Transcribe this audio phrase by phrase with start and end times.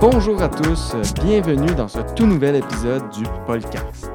[0.00, 0.94] Bonjour à tous,
[1.24, 4.10] bienvenue dans ce tout nouvel épisode du podcast.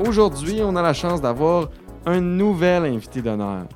[0.00, 1.70] Aujourd'hui, on a la chance d'avoir
[2.06, 3.66] un nouvel invité d'honneur.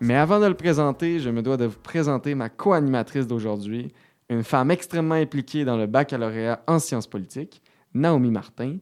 [0.00, 3.92] Mais avant de le présenter, je me dois de vous présenter ma co-animatrice d'aujourd'hui,
[4.30, 7.60] une femme extrêmement impliquée dans le baccalauréat en sciences politiques,
[7.92, 8.78] Naomi Martin.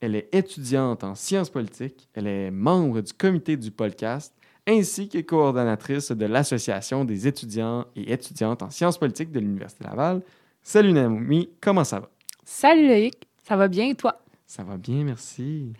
[0.00, 4.32] Elle est étudiante en sciences politiques, elle est membre du comité du podcast
[4.66, 10.22] ainsi que coordonnatrice de l'Association des étudiants et étudiantes en sciences politiques de l'Université Laval,
[10.62, 12.08] Salut Naomi, comment ça va?
[12.44, 14.20] Salut Loïc, ça va bien et toi?
[14.46, 15.72] Ça va bien, merci.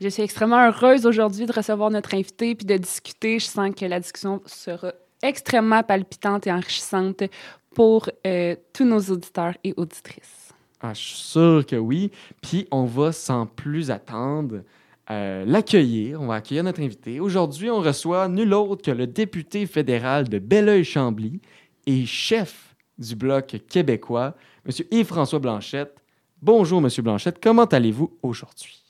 [0.00, 3.40] Je suis extrêmement heureuse aujourd'hui de recevoir notre invité puis de discuter.
[3.40, 4.92] Je sens que la discussion sera
[5.22, 7.24] extrêmement palpitante et enrichissante
[7.74, 10.52] pour euh, tous nos auditeurs et auditrices.
[10.80, 12.10] Ah, je suis sûr que oui.
[12.42, 14.62] Puis on va sans plus attendre
[15.10, 16.20] euh, l'accueillir.
[16.20, 17.20] On va accueillir notre invité.
[17.20, 21.40] Aujourd'hui, on reçoit nul autre que le député fédéral de Belleuil-Chambly
[21.86, 24.72] et chef du Bloc québécois, M.
[24.90, 25.96] Yves-François Blanchette.
[26.42, 26.88] Bonjour, M.
[27.02, 27.38] Blanchette.
[27.42, 28.82] Comment allez-vous aujourd'hui?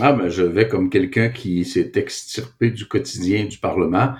[0.00, 4.14] Ah, ben, je vais comme quelqu'un qui s'est extirpé du quotidien du Parlement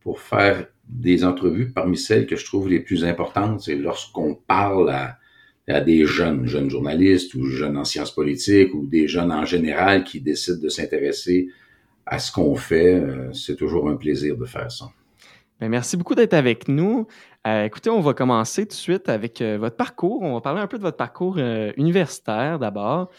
[0.00, 3.62] pour faire des entrevues parmi celles que je trouve les plus importantes.
[3.62, 5.18] C'est lorsqu'on parle à,
[5.80, 10.20] des jeunes, jeunes journalistes ou jeunes en sciences politiques ou des jeunes en général qui
[10.20, 11.48] décident de s'intéresser
[12.04, 12.94] à ce qu'on fait.
[12.94, 14.90] Euh, c'est toujours un plaisir de faire ça.
[15.60, 17.06] Bien, merci beaucoup d'être avec nous.
[17.46, 20.20] Euh, écoutez, on va commencer tout de suite avec euh, votre parcours.
[20.20, 21.38] On va parler un peu de votre parcours
[21.76, 23.10] universitaire d'abord.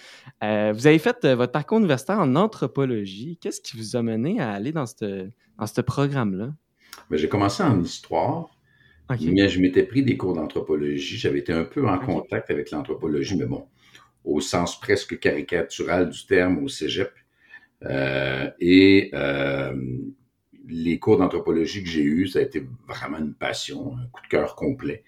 [0.42, 3.40] vous avez fait votre parcours universitaire en anthropologie.
[3.42, 6.52] Qu'est-ce qui vous a mené à aller dans ce dans ce programme-là?
[7.10, 8.50] Ben, j'ai commencé en histoire,
[9.22, 11.18] mais je m'étais pris des cours d'anthropologie.
[11.18, 13.68] J'avais été un peu en contact avec l'anthropologie, mais bon,
[14.24, 17.12] au sens presque caricatural du terme au cégep.
[18.60, 19.12] et
[20.68, 24.28] les cours d'anthropologie que j'ai eus, ça a été vraiment une passion, un coup de
[24.28, 25.04] cœur complet.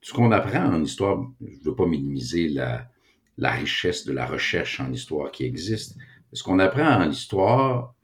[0.00, 2.88] Ce qu'on apprend en histoire, je ne veux pas minimiser la,
[3.38, 5.96] la richesse de la recherche en histoire qui existe.
[6.32, 7.94] Ce qu'on apprend en histoire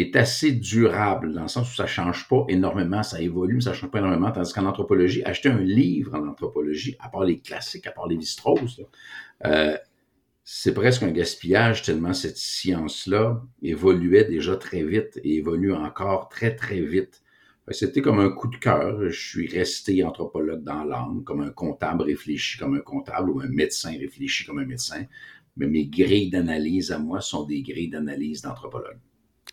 [0.00, 3.72] est assez durable, dans le sens où ça change pas énormément, ça évolue, mais ça
[3.72, 7.86] change pas énormément, tandis qu'en anthropologie, acheter un livre en anthropologie, à part les classiques,
[7.86, 8.80] à part les Strauss,
[9.44, 9.76] euh,
[10.44, 16.54] c'est presque un gaspillage tellement cette science-là évoluait déjà très vite et évolue encore très,
[16.54, 17.22] très vite.
[17.70, 19.10] C'était comme un coup de cœur.
[19.10, 23.48] Je suis resté anthropologue dans l'âme, comme un comptable réfléchi comme un comptable ou un
[23.48, 25.04] médecin réfléchi comme un médecin.
[25.56, 29.00] Mais mes grilles d'analyse à moi sont des grilles d'analyse d'anthropologue.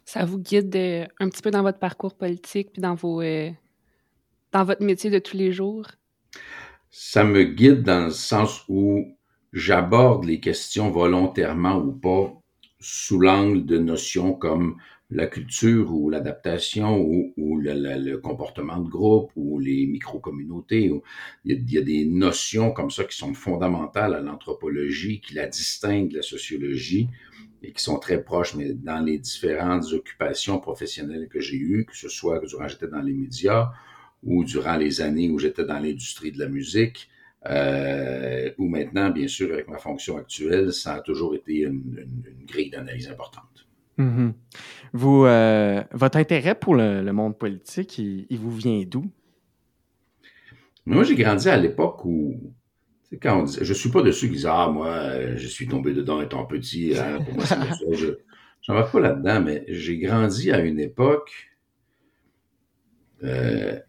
[0.06, 3.50] Ça vous guide euh, un petit peu dans votre parcours politique puis dans vos euh,
[4.52, 5.88] dans votre métier de tous les jours?
[6.90, 9.18] Ça me guide dans le sens où
[9.52, 12.34] j'aborde les questions volontairement ou pas
[12.80, 14.78] sous l'angle de notions comme
[15.10, 20.92] la culture ou l'adaptation ou, le, comportement de groupe ou les micro-communautés.
[21.46, 26.10] Il, y a des notions comme ça qui sont fondamentales à l'anthropologie, qui la distinguent
[26.10, 27.10] de la sociologie
[27.64, 31.96] et qui sont très proches, mais dans les différentes occupations professionnelles que j'ai eues, que
[31.96, 33.72] ce soit durant j'étais dans les médias
[34.22, 37.10] ou durant les années où j'étais dans l'industrie de la musique,
[37.46, 42.06] euh, ou maintenant, bien sûr, avec ma fonction actuelle, ça a toujours été une,
[42.46, 43.68] grille d'analyse importante.
[44.00, 44.32] Mm-hmm.
[44.94, 49.06] vous, euh, votre intérêt pour le, monde politique, il, vous vient d'où?
[50.86, 52.54] Moi, j'ai grandi à l'époque où,
[53.22, 55.94] quand on dit, je suis pas de ceux qui disent Ah, moi, je suis tombé
[55.94, 60.52] dedans étant petit, hein, pour moi, c'est Je n'en vais pas là-dedans, mais j'ai grandi
[60.52, 61.54] à une époque
[63.24, 63.80] euh,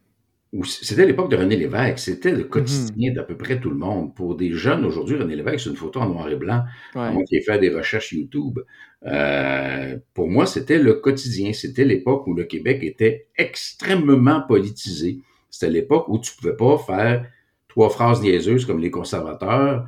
[0.62, 4.14] c'était l'époque de René Lévesque, c'était le quotidien d'à peu près tout le monde.
[4.14, 6.62] Pour des jeunes aujourd'hui, René Lévesque, c'est une photo en noir et blanc.
[6.94, 8.60] Moi qui ai fait des recherches YouTube,
[9.04, 11.52] euh, pour moi, c'était le quotidien.
[11.52, 15.18] C'était l'époque où le Québec était extrêmement politisé.
[15.50, 17.26] C'était l'époque où tu pouvais pas faire
[17.74, 19.84] trois phrases niaiseuses comme les conservateurs,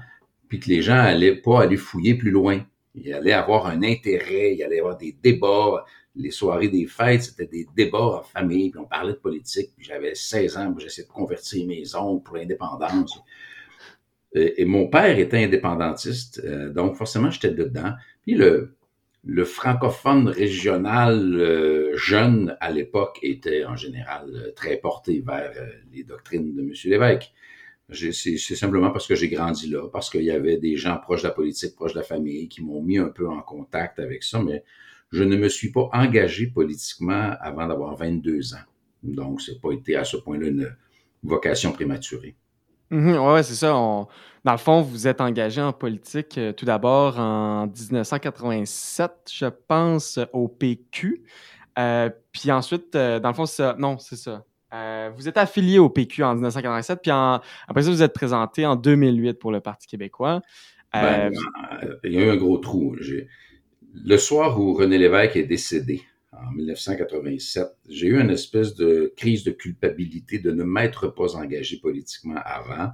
[0.48, 2.60] puis que les gens allaient pas aller fouiller plus loin.
[2.97, 5.84] Il allait avoir un intérêt, il allait avoir des débats
[6.16, 9.86] les soirées des fêtes, c'était des débats en famille, puis on parlait de politique, puis
[9.86, 13.21] j'avais 16 ans, j'essayais de convertir mes oncles pour l'indépendance.
[14.34, 17.92] Et, mon père était indépendantiste, euh, donc forcément j'étais dedans.
[18.22, 18.74] Puis le,
[19.44, 25.53] francophone régional euh, jeune à l'époque était en général euh, très porté vers
[25.92, 26.72] les doctrines de M.
[26.84, 27.32] Lévesque.
[27.88, 31.28] C'est simplement parce que j'ai grandi là, parce qu'il y avait des gens proches de
[31.28, 34.42] la politique, proches de la famille, qui m'ont mis un peu en contact avec ça,
[34.42, 34.65] mais
[35.12, 38.66] je ne me suis pas engagé politiquement avant d'avoir 22 ans.
[39.04, 40.77] Donc, c'est pas été à ce point-là une
[41.22, 42.34] vocation prématurée.
[42.91, 43.68] Mhm, oui, c'est ça.
[43.72, 50.48] Dans le fond, vous êtes engagé en politique tout d'abord en 1987, je pense, au
[50.48, 51.22] PQ.
[52.32, 53.77] puis ensuite, dans le fond, c'est ça.
[53.78, 54.44] Non, c'est ça.
[54.72, 59.34] Vous êtes affilié au PQ en 1987, puis après ça, vous êtes présenté en 2008
[59.34, 60.42] pour le Parti québécois.
[60.92, 61.30] Ben,
[62.04, 62.97] il y a eu un gros trou.
[63.95, 66.03] Le soir où René Lévesque est décédé,
[66.33, 71.78] en 1987, j'ai eu une espèce de crise de culpabilité de ne m'être pas engagé
[71.78, 72.91] politiquement avant.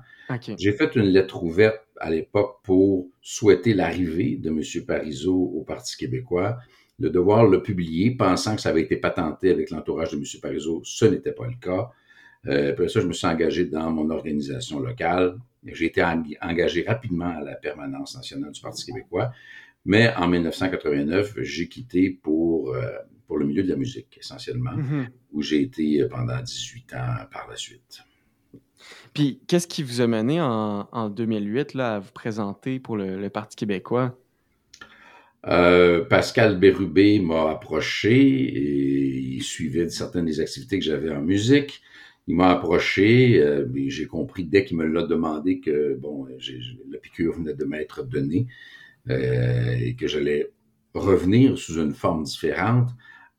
[0.59, 4.63] J'ai fait une lettre ouverte à l'époque pour souhaiter l'arrivée de M.
[4.87, 6.59] Parizeau au Parti québécois,
[6.99, 10.25] de devoir le publier, pensant que ça avait été patenté avec l'entourage de M.
[10.41, 10.83] Parizeau.
[10.85, 11.91] Ce n'était pas le cas.
[12.47, 15.37] Euh, après ça, je me suis engagé dans mon organisation locale.
[15.65, 19.33] J'ai été engagé rapidement à la permanence nationale du Parti québécois.
[19.85, 22.91] Mais en 1989, j'ai quitté pour, euh,
[23.27, 25.07] pour le milieu de la musique, essentiellement, mm-hmm.
[25.33, 28.05] où j'ai été pendant 18 ans par la suite.
[29.15, 33.29] Puis, qu'est-ce qui vous a mené en, en 2008 là, à vous présenter pour le,
[33.29, 34.17] Parti québécois?
[35.49, 41.83] Euh, Pascal Bérubé m'a approché et il suivait certaines des activités que j'avais en musique.
[42.29, 47.35] Il m'a approché, euh, j'ai compris dès qu'il me l'a demandé que bon, la piqûre
[47.35, 48.47] venait de m'être donnée.
[49.11, 50.53] Euh, et que j'allais
[50.95, 52.91] revenir sous une forme différente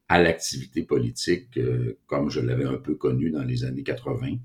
[0.09, 4.31] à l'activité politique euh, comme je l'avais un peu connue dans les années 80.
[4.31, 4.39] De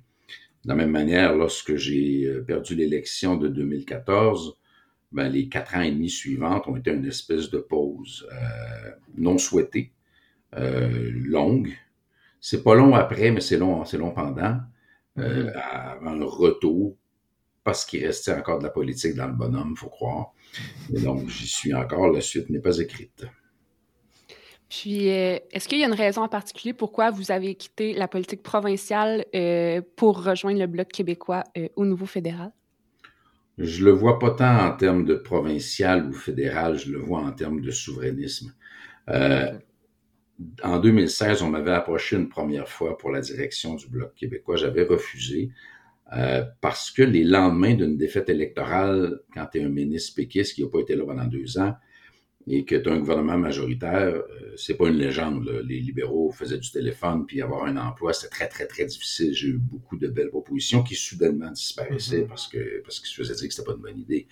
[0.64, 4.56] la même manière, lorsque j'ai euh, perdu l'élection de 2014,
[5.12, 8.28] ben, les quatre ans et demi suivantes ont été une espèce de pause
[9.16, 9.93] non souhaitée,
[10.52, 11.72] longue.
[12.40, 14.60] C'est pas long après, mais c'est long, c'est long pendant,
[15.16, 15.52] mm-hmm.
[15.55, 16.96] avant le retour,
[17.64, 20.32] parce qu'il restait encore de la politique dans le bonhomme, faut croire.
[20.94, 22.11] Et donc, j'y suis encore.
[22.11, 23.26] La suite n'est pas écrite.
[24.69, 28.06] Puis, euh, est-ce qu'il y a une raison en particulier pourquoi vous avez quitté la
[28.06, 32.52] politique provinciale euh, pour rejoindre le Bloc québécois euh, au niveau fédéral?
[33.58, 37.32] Je le vois pas tant en termes de provincial ou fédéral, je le vois en
[37.32, 38.55] termes de souverainisme.
[40.62, 44.56] En 2016, on m'avait approché une première fois pour la direction du Bloc québécois.
[44.56, 45.50] J'avais refusé
[46.16, 50.62] euh, parce que les lendemains d'une défaite électorale, quand tu es un ministre péquiste qui
[50.62, 51.75] n'a pas été là pendant deux ans
[52.49, 54.23] et que tu as un gouvernement majoritaire, euh,
[54.56, 55.49] c'est pas une légende.
[55.67, 59.35] Les libéraux faisaient du téléphone, puis avoir un emploi, c'était très, très, très difficile.
[59.35, 62.29] J'ai eu beaucoup de belles propositions qui soudainement disparaissaient mm-hmm.
[62.29, 64.27] parce que parce qu'ils se faisaient dire que c'était pas une bonne idée.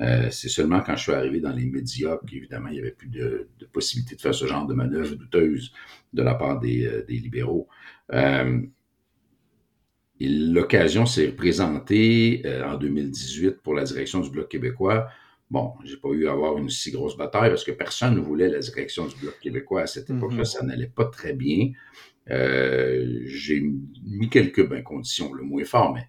[0.00, 3.08] Euh, c'est seulement quand je suis arrivé dans les médias qu'évidemment, il y avait plus
[3.08, 5.72] de, de, possibilité de faire ce genre de manœuvre douteuse
[6.12, 7.68] de la part des, des libéraux.
[8.12, 8.60] Euh,
[10.24, 15.08] L'occasion s'est présentée euh, en 2018 pour la direction du Bloc québécois.
[15.52, 18.48] Bon, j'ai pas eu à avoir une si grosse bataille parce que personne ne voulait
[18.48, 20.16] la direction du Bloc québécois à cette mm-hmm.
[20.16, 20.44] époque-là.
[20.46, 21.72] Ça n'allait pas très bien.
[22.30, 23.62] Euh, j'ai
[24.02, 26.08] mis quelques ben, conditions, le moins fort, mais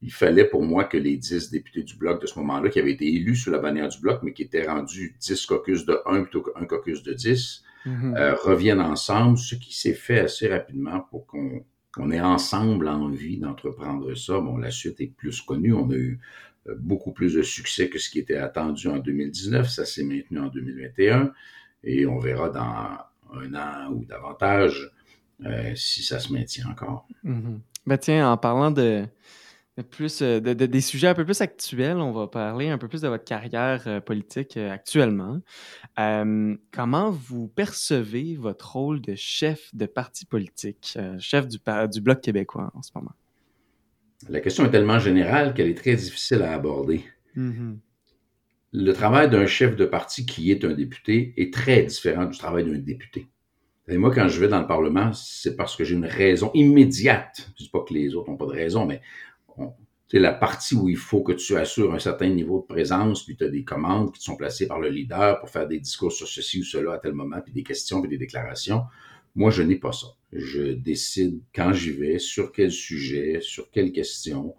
[0.00, 2.90] il fallait pour moi que les dix députés du Bloc de ce moment-là, qui avaient
[2.90, 6.22] été élus sous la bannière du Bloc, mais qui étaient rendus 10 caucus de 1
[6.22, 8.16] plutôt qu'un caucus de 10, mm-hmm.
[8.16, 11.64] euh, reviennent ensemble, ce qui s'est fait assez rapidement pour qu'on
[11.98, 14.40] on est ensemble envie d'entreprendre ça.
[14.40, 15.74] Bon, la suite est plus connue.
[15.74, 16.18] On a eu
[16.78, 19.68] beaucoup plus de succès que ce qui était attendu en 2019.
[19.68, 21.32] Ça s'est maintenu en 2021
[21.84, 22.98] et on verra dans
[23.34, 24.90] un an ou davantage
[25.44, 27.06] euh, si ça se maintient encore.
[27.24, 27.58] Mm-hmm.
[27.86, 29.04] Ben tiens, en parlant de,
[29.90, 31.96] plus euh, de, des sujets un peu plus actuels.
[31.96, 35.40] On va parler un peu plus de votre carrière euh, politique euh, actuellement.
[36.70, 41.58] comment vous percevez votre rôle de chef de parti politique, chef du,
[41.90, 43.12] du Bloc québécois en ce moment?
[44.28, 47.04] La question est tellement générale qu'elle est très difficile à aborder.
[47.36, 47.76] Mm-hmm.
[48.74, 52.64] Le travail d'un chef de parti qui est un député est très différent du travail
[52.64, 53.28] d'un député.
[53.88, 57.50] Et moi, quand je vais dans le Parlement, c'est parce que j'ai une raison immédiate.
[57.58, 59.02] Je ne dis pas que les autres n'ont pas de raison, mais
[60.08, 63.36] c'est la partie où il faut que tu assures un certain niveau de présence, puis
[63.36, 66.28] tu as des commandes qui sont placées par le leader pour faire des discours sur
[66.28, 68.84] ceci ou cela à tel moment, puis des questions, puis des déclarations.
[69.34, 70.08] Moi, je n'ai pas ça.
[70.32, 74.54] Je décide quand j'y vais, sur quel sujet, sur quelles questions.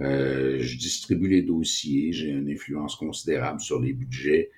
[0.00, 4.50] Euh, je distribue les dossiers, j'ai une influence considérable sur les budgets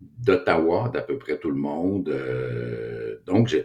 [0.00, 2.08] d'Ottawa, d'à peu près tout le monde.
[2.08, 3.56] Euh, donc,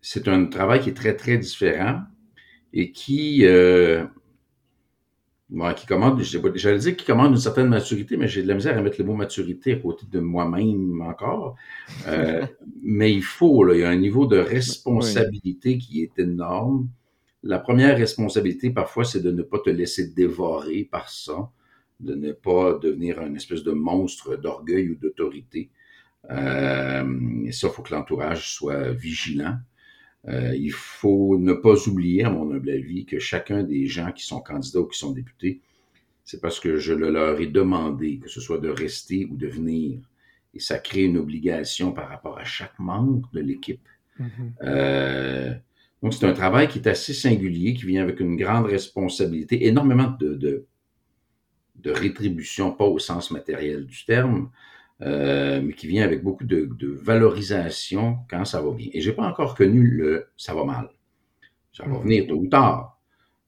[0.00, 2.02] c'est un travail qui est très, très différent
[2.72, 4.04] et qui, euh,
[5.76, 6.20] qui commande,
[6.54, 9.04] j'allais dire qu'il commande une certaine maturité, mais j'ai de la misère à mettre le
[9.04, 11.56] mot maturité à côté de moi-même encore.
[12.08, 12.44] Euh,
[12.82, 16.88] mais il faut, là, il y a un niveau de responsabilité qui est énorme.
[17.42, 21.50] La première responsabilité, parfois, c'est de ne pas te laisser dévorer par ça,
[22.00, 25.70] de ne pas devenir un espèce de monstre d'orgueil ou d'autorité.
[26.30, 29.56] Euh, et ça, il faut que l'entourage soit vigilant.
[30.28, 34.24] Euh, il faut ne pas oublier, à mon humble avis, que chacun des gens qui
[34.24, 35.60] sont candidats ou qui sont députés
[36.24, 39.46] c'est parce que je le leur ai demandé, que ce soit de rester ou de
[39.46, 40.00] venir.
[40.54, 43.86] Et ça crée une obligation par rapport à chaque membre de l'équipe.
[44.18, 44.52] Mm-hmm.
[44.62, 45.54] euh,
[46.02, 50.14] donc, c'est un travail qui est assez singulier, qui vient avec une grande responsabilité, énormément
[50.18, 50.66] de, de,
[51.76, 54.50] de rétribution, pas au sens matériel du terme,
[55.02, 58.88] euh, mais qui vient avec beaucoup de, de, valorisation quand ça va bien.
[58.92, 60.90] Et j'ai pas encore connu le ça va mal.
[61.72, 62.02] Ça va mm-hmm.
[62.02, 62.94] venir tôt ou tard.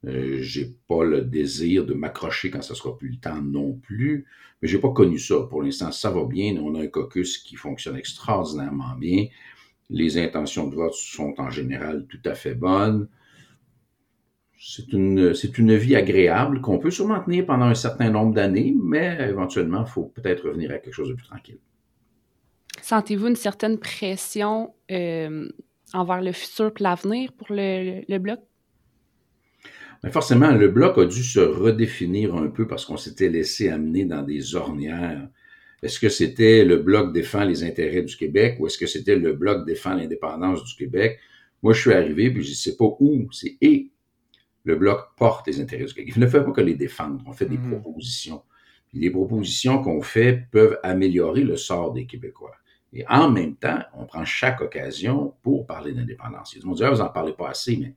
[0.06, 4.26] Euh, j'ai pas le désir de m'accrocher quand ça sera plus le temps non plus,
[4.60, 5.40] mais j'ai pas connu ça.
[5.48, 6.56] Pour l'instant, ça va bien.
[6.56, 9.26] On a un caucus qui fonctionne extraordinairement bien.
[9.88, 13.08] Les intentions de vote sont en général tout à fait bonnes.
[14.58, 18.74] C'est une, c'est une vie agréable qu'on peut sûrement tenir pendant un certain nombre d'années,
[18.82, 21.58] mais éventuellement, il faut peut-être revenir à quelque chose de plus tranquille.
[22.80, 25.48] Sentez-vous une certaine pression euh,
[25.92, 28.38] envers le futur et l'avenir pour le, le, bloc?
[30.02, 34.04] Mais forcément, le bloc a dû se redéfinir un peu parce qu'on s'était laissé amener
[34.04, 35.28] dans des ornières
[35.82, 39.34] est-ce que c'était le Bloc défend les intérêts du Québec ou est-ce que c'était le
[39.34, 41.18] Bloc défend l'indépendance du Québec?
[41.62, 43.90] Moi, je suis arrivé, puis je ne sais pas où, c'est et
[44.66, 46.12] le Bloc porte les intérêts du Québec.
[46.16, 47.70] Il ne fait pas que les défendre, on fait des mhm.
[47.70, 48.42] propositions.
[48.88, 52.54] Puis les propositions qu'on fait peuvent améliorer le sort des Québécois.
[52.92, 56.54] Et en même temps, on prend chaque occasion pour parler d'indépendance.
[56.56, 57.94] Ils vont dire, ah, vous n'en parlez pas assez, mais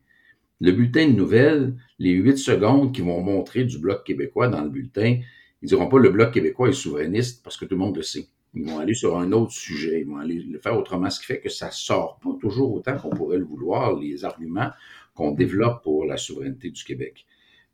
[0.62, 4.70] le bulletin de nouvelles, les huit secondes qui vont montrer du Bloc québécois dans le
[4.70, 5.20] bulletin,
[5.62, 8.28] ils diront pas le Bloc québécois est souverainiste parce que tout le monde le sait.
[8.54, 11.28] Ils vont aller sur un autre sujet, ils vont aller le faire autrement, ce qui
[11.28, 14.72] fait que ça sort pas toujours autant qu'on pourrait le vouloir, les arguments
[15.20, 17.26] qu'on développe pour la souveraineté du Québec.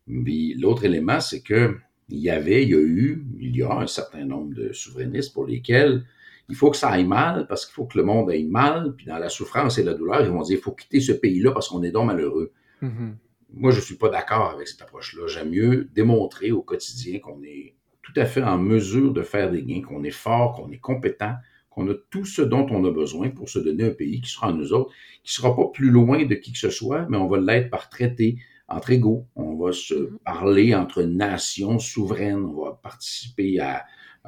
[0.07, 1.77] Puis l'autre élément, c'est que
[2.09, 5.31] il y avait, il y a eu, il y a un certain nombre de souverainistes
[5.31, 6.03] pour lesquels
[6.49, 9.05] il faut que ça aille mal parce qu'il faut que le monde aille mal, puis
[9.05, 11.69] dans la souffrance et la douleur, ils vont dire il faut quitter ce pays-là parce
[11.69, 12.51] qu'on est donc malheureux.
[12.81, 13.13] Mm-hmm.
[13.53, 15.27] Moi, je suis pas d'accord avec cette approche-là.
[15.27, 19.61] J'aime mieux démontrer au quotidien qu'on est tout à fait en mesure de faire des
[19.63, 21.35] gains, qu'on est fort, qu'on est compétent,
[21.75, 24.53] qu'on a tout ce dont on a besoin pour se donner un pays qui sera
[24.53, 24.91] nous autres,
[25.23, 27.89] qui sera pas plus loin de qui que ce soit, mais on va l'être par
[27.89, 28.37] traité
[28.69, 29.27] entre égaux.
[29.35, 30.17] On va se mm-hmm.
[30.23, 32.45] parler entre nations souveraines.
[32.45, 33.85] On va participer à,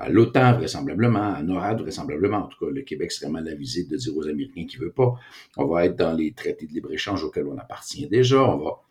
[0.10, 2.38] l'OTAN vraisemblablement, à NORAD vraisemblablement.
[2.38, 5.16] En tout cas, le Québec serait mal avisé de dire aux Américains qu'il veut pas.
[5.56, 8.44] On va être dans les traités de libre-échange auxquels on appartient déjà.
[8.44, 8.82] On va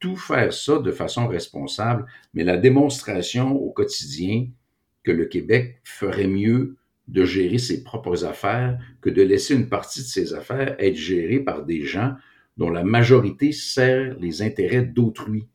[0.00, 4.48] tout faire ça de façon responsable, mais la démonstration au quotidien
[5.04, 6.76] que le Québec ferait mieux
[7.08, 11.38] de gérer ses propres affaires que de laisser une partie de ses affaires être gérée
[11.38, 12.14] par des gens
[12.56, 15.46] dont la majorité sert les intérêts d'autrui.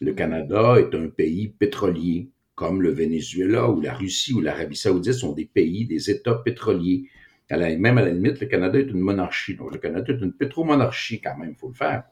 [0.00, 5.12] Le Canada est un pays pétrolier, comme le Venezuela ou la Russie ou l'Arabie saoudite
[5.12, 7.04] sont des pays, des États pétroliers.
[7.50, 9.54] même à la limite, le Canada est une monarchie.
[9.54, 12.04] Donc le Canada est une pétromonarchie quand même, il faut le faire.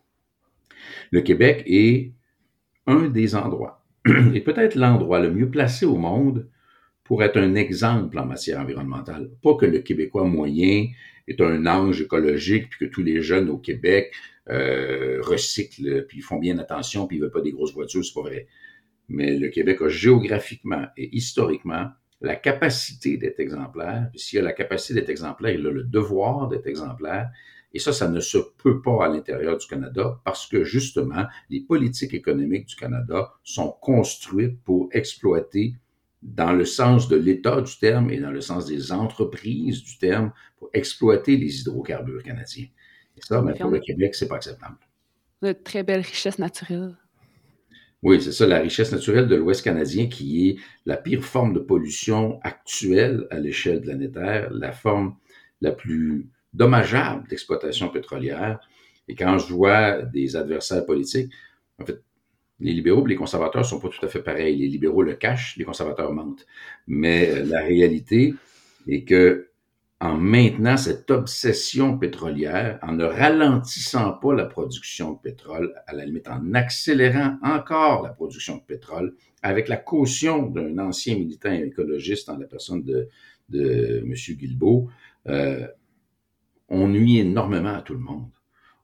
[1.11, 2.13] Le Québec est
[2.87, 3.85] un des endroits,
[4.35, 6.49] et peut-être l'endroit le mieux placé au monde
[7.07, 9.31] pour être un exemple en matière environnementale.
[9.43, 10.87] Pas que le Québécois moyen
[11.29, 14.13] est un ange écologique, puis que tous les jeunes au Québec
[14.49, 18.23] euh, recyclent, puis font bien attention, puis ils veulent pas des grosses voitures, c'est pas
[18.23, 18.47] vrai.
[19.09, 21.89] Mais le Québec a géographiquement et historiquement
[22.21, 24.11] la capacité d'être exemplaire.
[24.15, 27.31] S'il a la capacité d'être exemplaire, il a le devoir d'être exemplaire.
[27.73, 31.61] Et ça, ça ne se peut pas à l'intérieur du Canada parce que justement, les
[31.61, 35.75] politiques économiques du Canada sont construites pour exploiter
[36.35, 40.33] dans le sens de l'État du terme et dans le sens des entreprises du terme,
[40.59, 42.67] pour exploiter les hydrocarbures canadiens.
[43.17, 44.77] Et ça, mais ben, pour le Québec, c'est pas acceptable.
[45.43, 46.97] Une très belle richesse naturelle.
[48.03, 51.61] Oui, c'est ça, la richesse naturelle de l'Ouest canadien qui est la pire forme de
[51.61, 55.17] pollution actuelle à l'échelle planétaire, la forme
[55.61, 58.59] la plus dommageable d'exploitation pétrolière.
[59.09, 61.33] Et quand je vois des adversaires politiques,
[61.79, 62.03] en fait,
[62.61, 64.57] les libéraux et les conservateurs sont pas tout à fait pareils.
[64.57, 66.47] Les libéraux le cachent, les conservateurs mentent.
[66.87, 68.35] Mais euh, la réalité
[68.89, 69.51] est que
[69.99, 76.05] en maintenant cette obsession pétrolière, en ne ralentissant pas la production de pétrole, à la
[76.05, 82.29] limite en accélérant encore la production de pétrole, avec la caution d'un ancien militant écologiste
[82.29, 83.09] en la personne de,
[83.49, 84.13] de M.
[84.13, 84.89] Guilbeault,
[85.29, 85.67] euh,
[86.69, 88.31] on nuit énormément à tout le monde.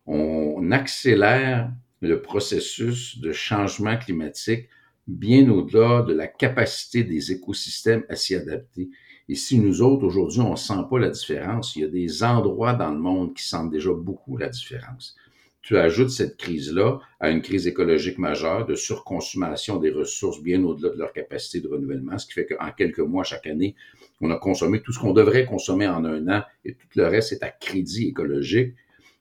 [0.06, 1.72] On accélère
[2.08, 4.68] le processus de changement climatique
[5.06, 8.90] bien au-delà de la capacité des écosystèmes à s'y adapter.
[9.28, 12.22] Et si nous autres, aujourd'hui, on ne sent pas la différence, il y a des
[12.22, 15.16] endroits dans le monde qui sentent déjà beaucoup la différence.
[15.62, 20.92] Tu ajoutes cette crise-là à une crise écologique majeure de surconsommation des ressources bien au-delà
[20.92, 23.76] de leur capacité de renouvellement, ce qui fait qu'en quelques mois, chaque année,
[24.20, 27.32] on a consommé tout ce qu'on devrait consommer en un an et tout le reste
[27.32, 28.74] est à crédit écologique.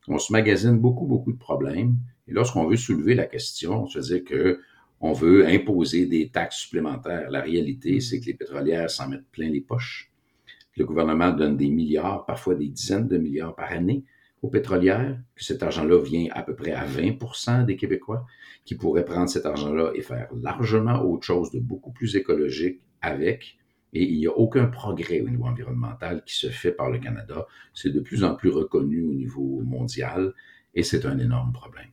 [0.07, 1.95] On se magasine beaucoup, beaucoup de problèmes.
[2.31, 4.61] Et lorsqu'on veut soulever la question, on se dire que
[5.01, 7.29] on veut imposer des taxes supplémentaires.
[7.29, 10.09] La réalité, c'est que les pétrolières s'en mettent plein les poches.
[10.77, 14.05] Le gouvernement donne des milliards, parfois des dizaines de milliards par année
[14.41, 18.25] aux pétrolières, que cet argent-là vient à peu près à 20% des Québécois,
[18.63, 23.57] qui pourraient prendre cet argent-là et faire largement autre chose de beaucoup plus écologique avec.
[23.91, 27.45] Et il n'y a aucun progrès au niveau environnemental qui se fait par le Canada.
[27.73, 30.33] C'est de plus en plus reconnu au niveau mondial
[30.73, 31.89] et c'est un énorme problème.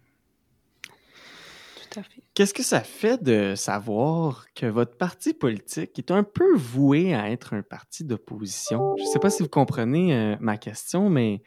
[2.34, 7.30] Qu'est-ce que ça fait de savoir que votre parti politique est un peu voué à
[7.30, 8.94] être un parti d'opposition?
[8.96, 11.42] Je ne sais pas si vous comprenez euh, ma question, mais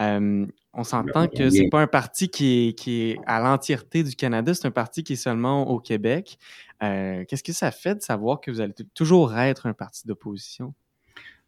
[0.00, 4.16] euh, on s'entend que c'est pas un parti qui est, qui est à l'entièreté du
[4.16, 6.38] Canada, c'est un parti qui est seulement au Québec.
[6.82, 10.74] Euh, qu'est-ce que ça fait de savoir que vous allez toujours être un parti d'opposition?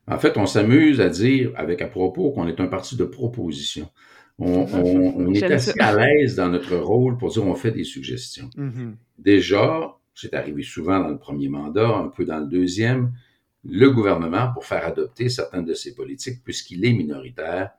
[0.08, 3.90] En fait, on s'amuse à dire avec à propos qu'on est un parti de proposition.
[4.38, 8.50] On, est assez à l'aise dans notre rôle pour dire on fait des suggestions.
[8.56, 8.94] Mm-hmm.
[9.18, 13.12] Déjà, c'est arrivé souvent dans le premier mandat, un peu dans le deuxième,
[13.64, 17.70] le gouvernement, pour faire adopter certaines de ses politiques, puisqu'il est minoritaire,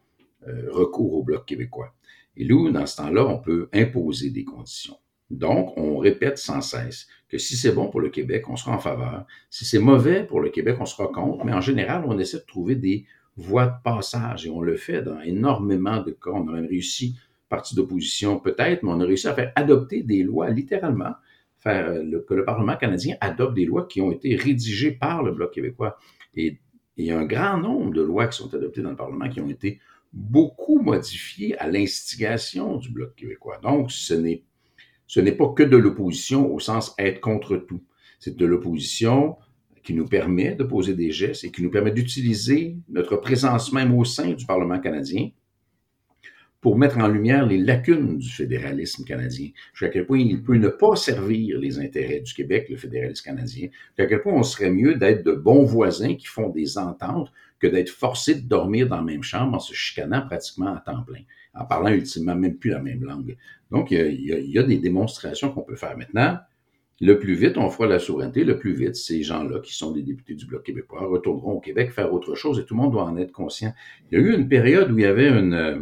[0.48, 1.94] euh, recours au Bloc québécois.
[2.36, 4.98] Et nous, dans ce temps-là, on peut imposer des conditions.
[5.30, 8.80] Donc, on répète sans cesse que si c'est bon pour le Québec, on sera en
[8.80, 9.26] faveur.
[9.50, 11.44] Si c'est mauvais pour le Québec, on sera contre.
[11.44, 13.06] Mais en général, on essaie de trouver des
[13.38, 16.32] voie de passage et on le fait dans énormément de cas.
[16.32, 17.16] On a même réussi,
[17.50, 21.14] parti d'opposition peut-être, mais on a réussi à faire adopter des lois littéralement,
[21.60, 25.32] faire euh, que le Parlement canadien adopte des lois qui ont été rédigées par le
[25.32, 25.98] Bloc québécois.
[26.36, 26.60] Et
[26.98, 29.40] il y a un grand nombre de lois qui sont adoptées dans le Parlement qui
[29.40, 29.80] ont été
[30.14, 33.60] beaucoup modifiées à l'instigation du Bloc québécois.
[33.62, 34.44] Donc, ce n'est,
[35.06, 37.84] ce n'est pas que de l'opposition au sens être contre tout.
[38.20, 39.38] C'est de l'opposition
[39.88, 43.98] qui nous permet de poser des gestes et qui nous permet d'utiliser notre présence même
[43.98, 45.30] au sein du Parlement canadien
[46.60, 49.48] pour mettre en lumière les lacunes du fédéralisme canadien.
[49.72, 53.70] Jusqu'à quel point il peut ne pas servir les intérêts du Québec, le fédéralisme canadien.
[53.92, 57.68] Jusqu'à quel point on serait mieux d'être de bons voisins qui font des ententes que
[57.68, 61.22] d'être forcés de dormir dans la même chambre en se chicanant pratiquement à temps plein,
[61.54, 63.38] en parlant ultimement même plus la même langue.
[63.72, 66.40] Donc, il y a, il y a des démonstrations qu'on peut faire maintenant.
[67.00, 70.02] Le plus vite on fera la souveraineté, le plus vite ces gens-là, qui sont des
[70.02, 73.06] députés du Bloc québécois, retourneront au Québec faire autre chose et tout le monde doit
[73.06, 73.74] en être conscient.
[74.12, 75.54] Il y a eu une période où il y avait une...
[75.54, 75.80] Euh,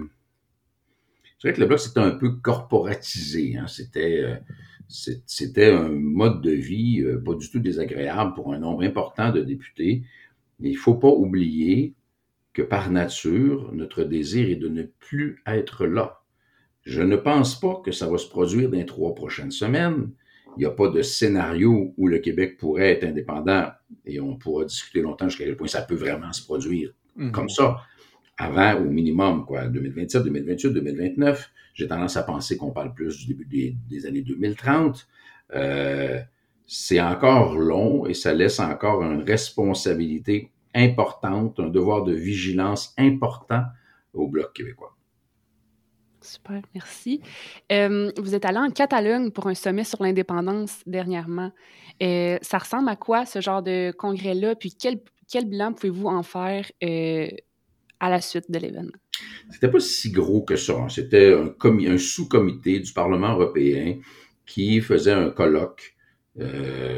[1.23, 3.58] je dirais que le Bloc, c'était un peu corporatisé.
[3.58, 3.67] Hein.
[3.67, 4.36] C'était, euh,
[4.88, 9.41] c'était un mode de vie euh, pas du tout désagréable pour un nombre important de
[9.41, 10.04] députés.
[10.60, 11.93] Mais il ne faut pas oublier
[12.54, 16.21] que par nature, notre désir est de ne plus être là.
[16.84, 20.10] Je ne pense pas que ça va se produire dans les trois prochaines semaines
[20.58, 23.70] il n'y a pas de scénario où le Québec pourrait être indépendant
[24.06, 27.32] et on pourra discuter longtemps jusqu'à quel point ça peut vraiment se produire mhm.
[27.32, 27.78] comme ça.
[28.38, 31.52] Avant, au minimum, quoi, 2027, 2028, 2029.
[31.74, 35.08] J'ai tendance à penser qu'on parle plus du début des, années 2030.
[35.54, 36.22] Euh,
[36.68, 43.63] c'est encore long et ça laisse encore une responsabilité importante, un devoir de vigilance important
[44.13, 44.94] au Bloc québécois.
[46.25, 47.21] Super, merci.
[47.71, 51.51] Euh, vous êtes allé en Catalogne pour un sommet sur l'indépendance dernièrement.
[52.01, 54.55] Euh, ça ressemble à quoi ce genre de congrès-là?
[54.55, 57.27] Puis quel, quel bilan pouvez-vous en faire euh,
[57.99, 58.97] à la suite de l'événement?
[59.51, 60.73] C'était pas si gros que ça.
[60.73, 60.89] Hein.
[60.89, 63.99] C'était un, un sous-comité du Parlement européen
[64.47, 65.95] qui faisait un colloque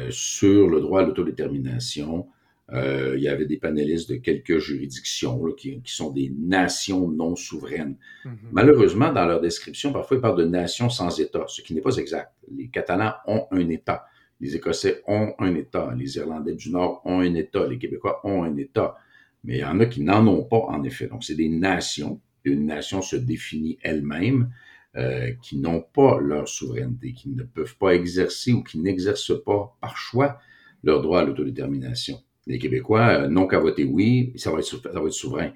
[0.09, 2.27] sur le droit à l'autodétermination
[2.73, 7.95] euh, il y avait des panélistes de quelques juridictions qui, sont des nations non souveraines.
[8.25, 8.29] Mm-hmm.
[8.51, 11.95] Malheureusement, dans leur description, parfois ils parlent de nations sans État, ce qui n'est pas
[11.95, 12.33] exact.
[12.53, 14.05] Les Catalans ont un État,
[14.41, 18.43] les Écossais ont un État, les Irlandais du Nord ont un État, les Québécois ont
[18.43, 18.97] un État,
[19.45, 21.07] mais il y en a qui n'en ont pas en effet.
[21.07, 22.19] Donc c'est des nations.
[22.43, 24.51] Une nation se définit elle-même.
[24.95, 29.77] Euh, qui n'ont pas leur souveraineté, qui ne peuvent pas exercer ou qui n'exercent pas
[29.79, 30.39] par choix
[30.81, 34.99] leur droit à l'autodétermination les Québécois euh, n'ont qu'à voter oui, ça va être, ça
[34.99, 35.51] va être souverain.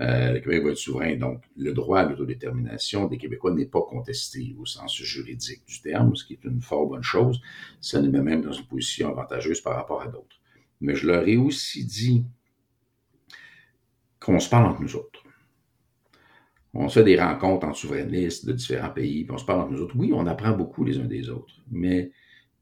[0.00, 1.16] Euh, le Québec va être souverain.
[1.16, 6.14] Donc, le droit à l'autodétermination des Québécois n'est pas contesté au sens juridique du terme,
[6.14, 7.40] ce qui est une fort bonne chose.
[7.80, 10.40] Ça nous met même dans une position avantageuse par rapport à d'autres.
[10.80, 12.24] Mais je leur ai aussi dit
[14.20, 15.22] qu'on se parle entre nous autres.
[16.76, 19.72] On se fait des rencontres entre souverainistes de différents pays, puis on se parle entre
[19.72, 19.94] nous autres.
[19.96, 22.10] Oui, on apprend beaucoup les uns des autres, mais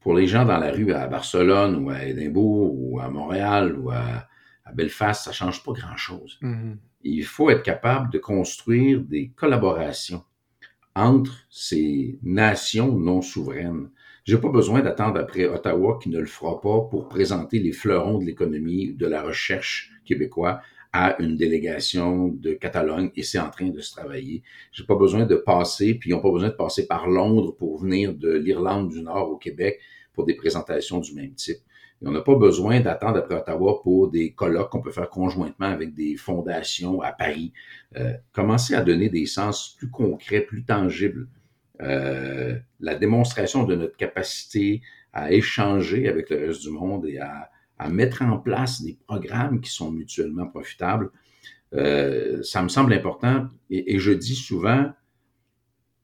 [0.03, 3.89] pour les gens dans la rue à Barcelone ou à Édimbourg ou à Montréal ou
[3.89, 4.27] à,
[4.73, 6.39] Belfast, ça change pas grand-chose.
[6.41, 6.77] Mm-hmm.
[7.03, 10.23] Il faut être capable de construire des collaborations
[10.95, 13.89] entre ces nations non souveraines.
[14.23, 18.19] J'ai pas besoin d'attendre après Ottawa qui ne le fera pas pour présenter les fleurons
[18.19, 20.61] de l'économie, de la recherche québécois
[20.93, 24.43] à une délégation de Catalogne et c'est en train de se travailler.
[24.71, 27.79] J'ai pas besoin de passer, puis ils n'ont pas besoin de passer par Londres pour
[27.79, 29.79] venir de l'Irlande du Nord au Québec
[30.13, 31.57] pour des présentations du même type.
[32.01, 35.65] Et on n'a pas besoin d'attendre après Ottawa pour des colloques qu'on peut faire conjointement
[35.65, 37.53] avec des fondations à Paris.
[37.97, 41.27] Euh, commencer à donner des sens plus concrets, plus tangibles.
[41.81, 47.49] Euh, la démonstration de notre capacité à échanger avec le reste du monde et à,
[47.77, 51.11] à mettre en place des programmes qui sont mutuellement profitables,
[51.73, 53.47] euh, ça me semble important.
[53.69, 54.91] Et, et je dis souvent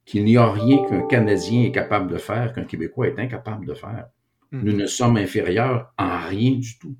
[0.05, 3.75] qu'il n'y a rien qu'un Canadien est capable de faire qu'un Québécois est incapable de
[3.75, 4.07] faire.
[4.51, 4.61] Hmm.
[4.63, 6.95] Nous ne sommes inférieurs en rien du tout.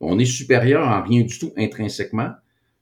[0.00, 2.32] On est supérieur en rien du tout intrinsèquement,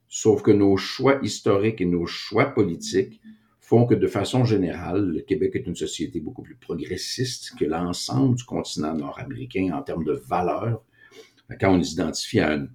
[0.08, 3.20] sauf que nos choix historiques et nos choix politiques
[3.60, 8.34] font que de façon générale, le Québec est une société beaucoup plus progressiste que l'ensemble
[8.34, 10.82] du continent nord-américain en termes de valeurs.
[11.60, 12.70] Quand on s'identifie à une,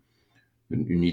[0.71, 1.03] une,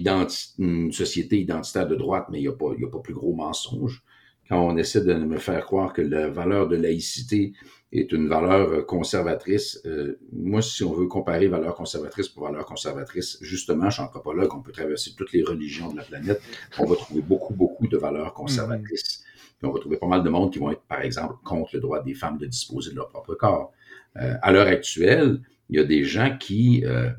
[0.59, 4.03] une, société identitaire de droite, mais il n'y a, pas, a pas plus gros mensonge.
[4.49, 7.53] Quand on essaie de me faire croire que la valeur de laïcité
[7.92, 9.81] est une valeur euh, conservatrice.
[9.87, 14.53] Euh, moi, si on veut comparer valeur conservatrice pour valeur conservatrice, justement, je suis anthropologue,
[14.55, 16.40] on peut traverser toutes les religions de la planète,
[16.79, 19.25] on va trouver beaucoup, beaucoup de valeurs conservatrices.
[19.59, 21.81] Puis on va trouver pas mal de monde qui vont être, par exemple, contre le
[21.81, 23.73] droit des femmes de disposer de leur propre corps.
[24.16, 27.11] Euh, à l'heure actuelle, il y a des gens qui euh,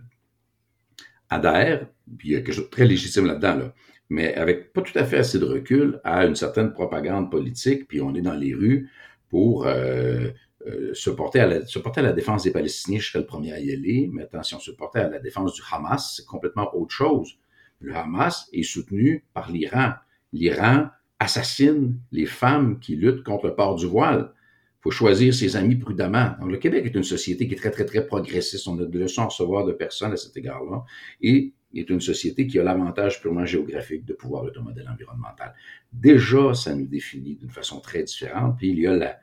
[1.31, 3.73] adhèrent, puis il y a quelque chose de très légitime là-dedans, là,
[4.09, 8.01] mais avec pas tout à fait assez de recul à une certaine propagande politique, puis
[8.01, 8.89] on est dans les rues
[9.29, 10.29] pour euh,
[10.67, 13.25] euh, se, porter à la, se porter à la défense des Palestiniens, je serais le
[13.25, 14.09] premier à y aller.
[14.11, 17.39] Mais attention, se porter à la défense du Hamas, c'est complètement autre chose.
[17.79, 19.93] Le Hamas est soutenu par l'Iran.
[20.33, 20.89] L'Iran
[21.19, 24.33] assassine les femmes qui luttent contre le port du voile.
[24.81, 26.31] Il faut choisir ses amis prudemment.
[26.39, 28.67] Donc, le Québec est une société qui est très, très, très progressiste.
[28.67, 30.83] On a de leçons à recevoir de personnes à cet égard-là.
[31.21, 35.53] Et est une société qui a l'avantage purement géographique de pouvoir être un modèle environnemental.
[35.93, 38.57] Déjà, ça nous définit d'une façon très différente.
[38.57, 39.19] Puis il y a la,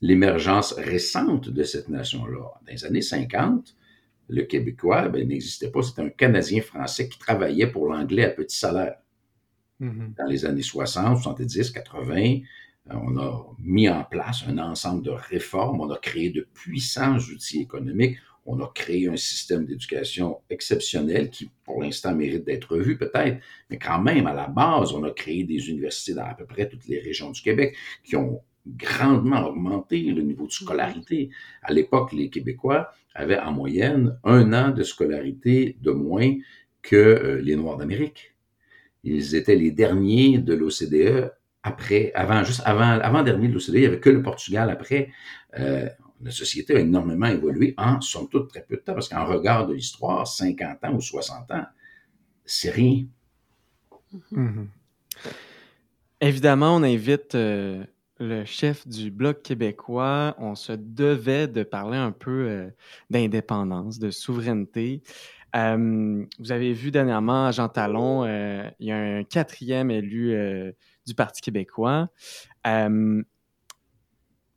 [0.00, 2.40] l'émergence récente de cette nation-là.
[2.66, 3.74] Dans les années 50,
[4.28, 5.82] le Québécois ben, n'existait pas.
[5.82, 8.96] C'était un Canadien français qui travaillait pour l'anglais à petit salaire.
[9.80, 10.14] Mm-hmm.
[10.16, 12.40] Dans les années 60, 70, 80,
[12.90, 17.62] on a mis en place un ensemble de réformes, on a créé de puissants outils
[17.62, 23.38] économiques, on a créé un système d'éducation exceptionnel qui, pour l'instant, mérite d'être revu peut-être,
[23.70, 26.68] mais quand même, à la base, on a créé des universités dans à peu près
[26.68, 31.30] toutes les régions du Québec qui ont grandement augmenté le niveau de scolarité.
[31.62, 36.34] À l'époque, les Québécois avaient en moyenne un an de scolarité de moins
[36.82, 38.34] que euh, les Noirs d'Amérique.
[39.02, 41.32] Ils étaient les derniers de l'OCDE
[41.66, 45.10] après, avant, juste avant, avant dernier de l'OCDE, il n'y avait que le Portugal après.
[45.58, 45.88] Euh,
[46.22, 49.66] la société a énormément évolué en, somme toute, très peu de temps, parce qu'en regard
[49.66, 51.66] de l'histoire, 50 ans ou 60 ans,
[52.44, 53.04] c'est rien.
[54.32, 54.66] Mm-hmm.
[56.20, 57.84] Évidemment, on invite euh,
[58.20, 62.70] le chef du Bloc québécois, on se devait de parler un peu euh,
[63.10, 65.02] d'indépendance, de souveraineté.
[65.54, 70.34] Euh, vous avez vu dernièrement, Jean Talon, euh, il y a un quatrième élu
[71.06, 72.08] du Parti québécois.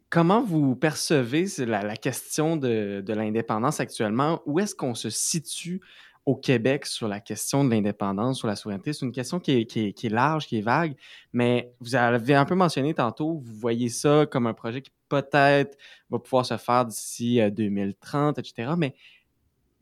[0.10, 4.42] comment vous percevez la, question de, de l'indépendance actuellement?
[4.46, 5.82] Où est-ce qu'on se situe
[6.26, 8.94] au Québec sur la question de l'indépendance, sur la souveraineté?
[8.94, 10.96] C'est une question qui est, large, qui est vague,
[11.34, 15.78] mais vous avez un peu mentionné tantôt, vous voyez ça comme un projet qui peut-être
[16.10, 18.74] va pouvoir se faire d'ici 2030, euh, etc.
[18.78, 18.94] Mais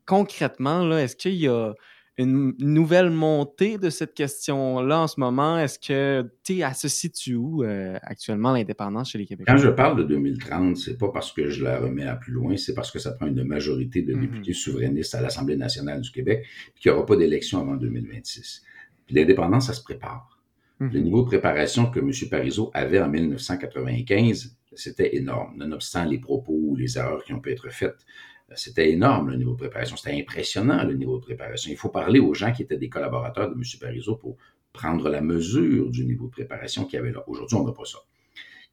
[0.06, 1.73] concrètement, est-ce qu'il y a
[2.17, 5.60] une nouvelle montée de cette question-là en ce moment?
[5.60, 9.53] Est-ce que tu es se situe où euh, actuellement l'indépendance chez les Québécois?
[9.53, 12.58] Quand je parle de 2030, c'est pas parce que je la remets à plus loin,
[12.58, 14.19] c'est parce que ça prend une majorité de mm-hmm.
[14.21, 18.63] députés souverainistes à l'Assemblée nationale du Québec, puis qu'il n'y aura pas d'élection avant 2026.
[19.06, 20.41] Puis l'indépendance, ça se prépare.
[20.80, 21.01] Le mm-hmm.
[21.01, 22.12] niveau de préparation que M.
[22.30, 27.51] Parizeau avait en 1995, c'était énorme, nonobstant les propos ou les erreurs qui ont pu
[27.51, 28.06] être faites
[28.55, 29.97] c'était énorme le niveau de préparation.
[29.97, 31.69] C'était impressionnant le niveau de préparation.
[31.71, 33.63] Il faut parler aux gens qui étaient des collaborateurs de M.
[33.79, 34.38] Parizeau pour
[34.71, 37.23] prendre la mesure du niveau de préparation qu'il y avait là.
[37.27, 37.99] Aujourd'hui, on n'a pas ça.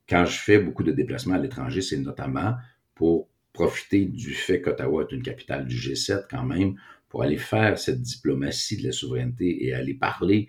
[0.08, 2.54] Quand je fais beaucoup de déplacements à l'étranger, c'est notamment
[2.94, 7.78] pour profiter du fait qu'Ottawa est une capitale du G7 quand même, pour aller faire
[7.78, 10.48] cette diplomatie de la souveraineté et aller parler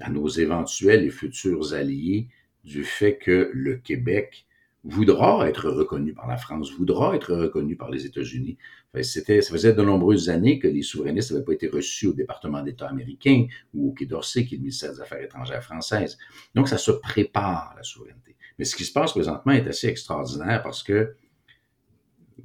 [0.00, 2.28] à nos éventuels et futurs alliés
[2.64, 4.46] du fait que le Québec
[4.84, 8.58] voudra être reconnu par la France, voudra être reconnu par les États-Unis.
[9.02, 12.62] C'était, ça faisait de nombreuses années que les souverainistes n'avaient pas été reçus au département
[12.62, 16.18] d'État américain ou au Quai d'Orsay, qui est le ministère des Affaires étrangères françaises.
[16.54, 18.36] Donc, ça se prépare, la souveraineté.
[18.58, 21.16] Mais ce qui se passe présentement est assez extraordinaire parce que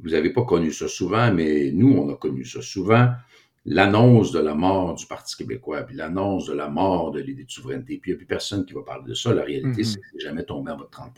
[0.01, 3.09] vous n'avez pas connu ça souvent, mais nous, on a connu ça souvent.
[3.65, 7.51] L'annonce de la mort du Parti québécois, puis l'annonce de la mort de l'idée de
[7.51, 9.33] souveraineté, puis il n'y a plus personne qui va parler de ça.
[9.33, 9.85] La réalité, mm-hmm.
[9.85, 11.13] c'est que jamais tombé en bas de 30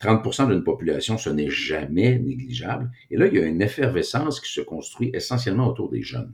[0.00, 2.90] 30% d'une population, ce n'est jamais négligeable.
[3.10, 6.32] Et là, il y a une effervescence qui se construit essentiellement autour des jeunes.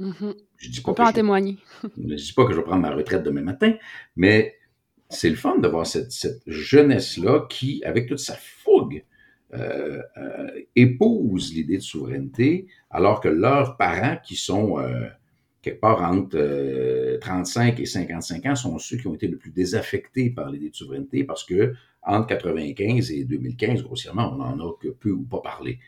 [0.00, 0.34] Mm-hmm.
[0.58, 1.58] Je dis On peut en témoigner.
[1.96, 3.74] Je ne dis pas que je vais prendre ma retraite demain matin,
[4.14, 4.56] mais
[5.08, 6.12] c'est le fun de voir cette,
[6.46, 9.04] jeunesse-là qui, avec toute sa fougue,
[9.54, 15.06] euh, euh, épouse l'idée de souveraineté, alors que leurs parents, qui sont euh,
[15.62, 20.30] quelque part entre 35 et 55 ans, sont ceux qui ont été le plus désaffectés
[20.30, 21.74] par l'idée de souveraineté, parce que
[22.06, 25.78] entre 95 et 2015, grossièrement, on n'en a que peu ou pas parlé.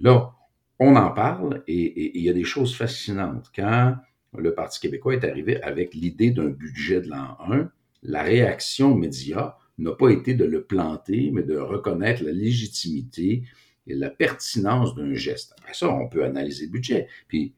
[0.00, 0.32] Là,
[0.78, 3.50] on en parle et il y a des choses fascinantes.
[3.54, 3.96] Quand
[4.36, 7.70] le Parti québécois est arrivé avec l'idée d'un budget de l'an 1,
[8.04, 13.42] la réaction média n'a pas été de le planter, mais de reconnaître la légitimité
[13.86, 15.54] et la pertinence d'un geste.
[15.58, 17.08] Après ça, on peut analyser le budget.
[17.26, 17.54] Puis,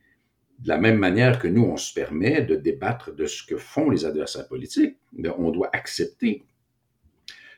[0.60, 3.88] de la même manière que nous, on se permet de débattre de ce que font
[3.88, 4.96] les adversaires politiques,
[5.38, 6.44] on doit accepter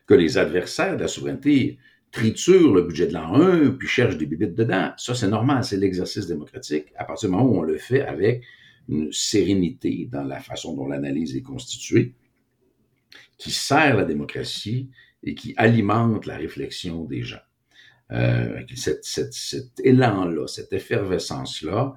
[0.06, 1.78] que les adversaires de la souveraineté
[2.10, 4.92] triturent le budget de l'an 1 puis cherchent des bibites dedans.
[4.98, 6.92] Ça, c'est normal, c'est l'exercice démocratique.
[6.96, 8.42] À partir du moment où on le fait avec
[8.88, 12.14] une sérénité dans la façon dont l'analyse est constituée,
[13.38, 14.90] qui sert la démocratie
[15.22, 17.42] et qui alimente la réflexion des gens.
[18.10, 21.94] Euh, cet élan-là, cette effervescence-là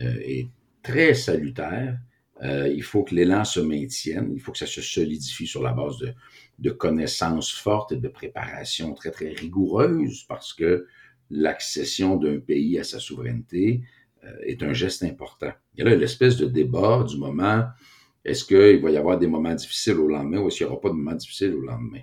[0.00, 0.48] euh, est
[0.82, 1.98] très salutaire.
[2.42, 5.72] Euh, il faut que l'élan se maintienne, il faut que ça se solidifie sur la
[5.72, 5.96] base
[6.58, 10.86] de, connaissances fortes et de préparation très, très rigoureuses parce que
[11.30, 13.82] l'accession d'un pays à sa souveraineté
[14.42, 15.52] est un geste important.
[15.74, 17.64] Il y a là l'espèce de débat du moment
[18.26, 20.80] est-ce qu'il va y avoir des moments difficiles au lendemain ou est-ce qu'il n'y aura
[20.80, 22.00] pas de moments difficiles au lendemain?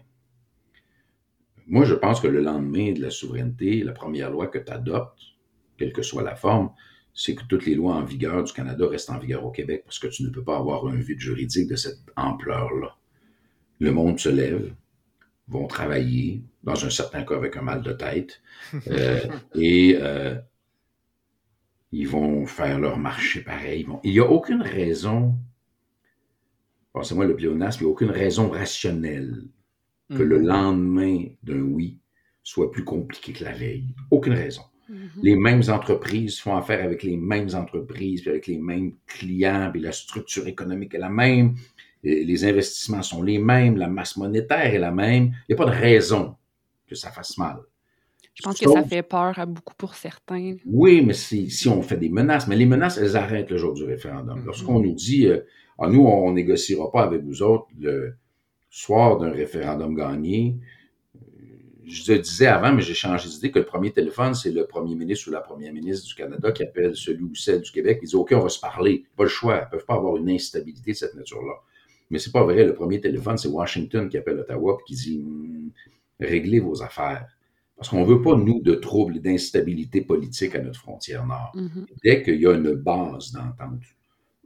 [1.68, 5.20] Moi, je pense que le lendemain de la souveraineté, la première loi que tu adoptes,
[5.78, 6.72] quelle que soit la forme,
[7.14, 10.00] c'est que toutes les lois en vigueur du Canada restent en vigueur au Québec parce
[10.00, 12.96] que tu ne peux pas avoir un vide juridique de cette ampleur-là.
[13.80, 14.74] Le monde se lève,
[15.48, 18.42] vont travailler, dans un certain cas avec un mal de tête,
[18.88, 19.20] euh,
[19.56, 20.36] et euh,
[21.92, 23.86] ils vont faire leur marché pareil.
[24.04, 25.36] Il n'y a aucune raison
[27.02, 29.46] c'est moi le pléonasme, il n'y a aucune raison rationnelle
[30.10, 30.46] que le mhm.
[30.46, 31.98] lendemain d'un oui
[32.44, 33.96] soit plus compliqué que la veille.
[34.12, 34.64] Aucune raison.
[34.90, 35.10] Mhm.
[35.22, 39.82] Les mêmes entreprises font affaire avec les mêmes entreprises, puis avec les mêmes clients, puis
[39.82, 41.56] la structure économique est la même,
[42.04, 45.34] les investissements sont les mêmes, la masse monétaire est la même.
[45.48, 46.36] Il n'y a pas de raison
[46.88, 47.60] que ça fasse mal.
[48.34, 50.56] Je pense que ça fait peur à beaucoup pour certains.
[50.66, 53.74] Oui, mais si, si on fait des menaces, mais les menaces, elles arrêtent le jour
[53.74, 54.40] du référendum.
[54.40, 54.46] Mhm.
[54.46, 55.42] Lorsqu'on nous dit, euh,
[55.78, 58.16] ah, nous, on négociera pas avec vous autres le
[58.70, 60.58] soir d'un référendum gagné.
[61.86, 64.96] Je te disais avant, mais j'ai changé d'idée que le premier téléphone, c'est le premier
[64.96, 68.00] ministre ou la première ministre du Canada qui appelle celui ou celle du Québec.
[68.02, 69.06] Ils disent OK, on va se parler.
[69.16, 69.56] Pas le choix.
[69.58, 71.54] Ils ne peuvent pas avoir une instabilité de cette nature-là.
[72.10, 72.64] Mais c'est pas vrai.
[72.64, 75.72] Le premier téléphone, c'est Washington qui appelle Ottawa et qui dit hmm,
[76.20, 77.28] réglez vos affaires.
[77.76, 81.52] Parce qu'on ne veut pas, nous, de troubles et d'instabilité politique à notre frontière nord.
[81.56, 81.86] Mm-hmm.
[82.04, 83.82] Dès qu'il y a une base d'entente,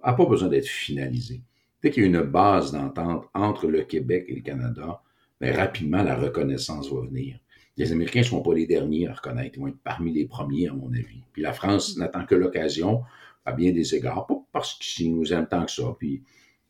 [0.04, 1.42] n'a pas besoin d'être finalisé.
[1.84, 5.02] Dès qu'il y a une base d'entente entre le Québec et le Canada,
[5.42, 7.40] bien, rapidement, la reconnaissance va venir.
[7.78, 10.68] Les Américains ne seront pas les derniers à reconnaître, ils vont être parmi les premiers,
[10.68, 11.22] à mon avis.
[11.32, 13.04] Puis la France n'attend que l'occasion,
[13.46, 16.24] à bien des égards, pas parce qu'ils nous aiment tant que ça, puis,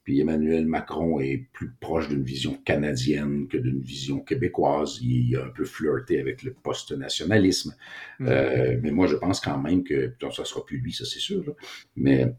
[0.03, 4.99] puis Emmanuel Macron est plus proche d'une vision canadienne que d'une vision québécoise.
[5.01, 7.75] Il, a un peu flirté avec le post-nationalisme.
[8.19, 8.27] Mm.
[8.27, 11.55] Euh, mais moi, je pense quand même que, ça sera plus lui, ça c'est sûr,
[11.95, 12.33] mais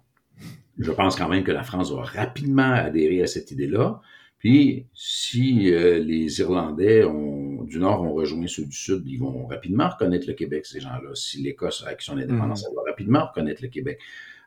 [0.79, 4.01] je pense quand même que la France va rapidement adhérer à cette idée-là.
[4.38, 9.46] Puis, si euh, les Irlandais ont, du Nord ont rejoint ceux du Sud, ils vont
[9.46, 11.14] rapidement reconnaître le Québec, ces gens-là.
[11.14, 12.66] Si l'Écosse, avec son indépendance, mm.
[12.68, 13.98] elle va rapidement reconnaître le Québec.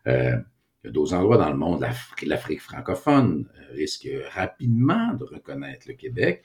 [0.08, 0.38] Euh,
[0.84, 1.86] il y a d'autres endroits dans le monde,
[2.26, 6.44] l'Afrique francophone euh, risque rapidement de reconnaître le Québec.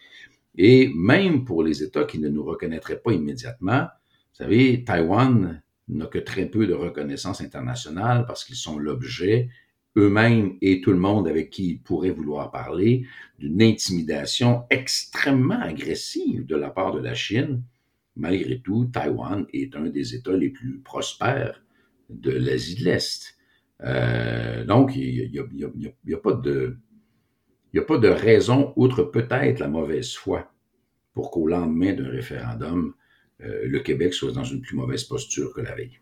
[0.58, 6.06] Et même pour les États qui ne nous reconnaîtraient pas immédiatement, vous savez, Taïwan n'a
[6.06, 9.48] que très peu de reconnaissance internationale parce qu'ils sont l'objet
[9.96, 13.06] eux-mêmes et tout le monde avec qui ils pourraient vouloir parler
[13.38, 17.62] d'une intimidation extrêmement agressive de la part de la Chine.
[18.16, 21.62] Malgré tout, Taïwan est un des États les plus prospères
[22.08, 23.36] de l'Asie de l'Est.
[23.82, 26.76] Euh, donc, il n'y a, pas de,
[27.76, 30.50] a pas de raison, outre peut-être la mauvaise foi,
[31.12, 32.94] pour qu'au lendemain d'un référendum,
[33.42, 35.98] euh, le Québec soit dans une plus mauvaise posture que la veille.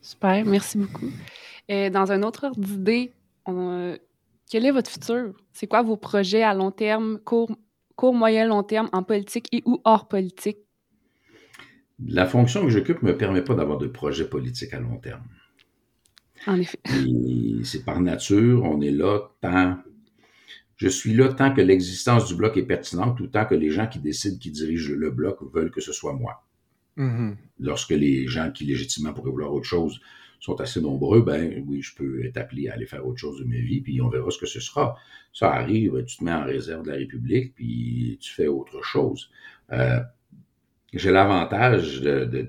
[0.00, 1.10] Super, merci beaucoup.
[1.68, 3.12] Dans un autre ordre d'idée,
[3.48, 3.96] euh,
[4.48, 5.32] quel est votre futur?
[5.52, 7.50] C'est quoi vos projets à long terme, court,
[7.96, 10.58] court, moyen, long terme en politique et ou hors politique?
[12.04, 15.24] La fonction que j'occupe ne me permet pas d'avoir de projet politique à long terme.
[16.46, 16.78] En effet.
[17.64, 19.78] C'est par nature, on est là tant
[20.76, 23.88] Je suis là tant que l'existence du bloc est pertinente ou tant que les gens
[23.88, 26.45] qui décident qui dirigent le bloc veulent que ce soit moi.
[26.96, 27.36] Mhm.
[27.60, 30.00] Lorsque les gens qui légitimement pourraient vouloir autre chose
[30.40, 33.44] sont assez nombreux, ben oui, je peux être appelé à aller faire autre chose de
[33.44, 34.96] ma vie, puis on verra ce que ce sera.
[35.32, 39.30] Ça arrive, tu te mets en réserve de la République, puis tu fais autre chose.
[39.72, 40.00] Euh,
[40.92, 42.48] j'ai l'avantage de,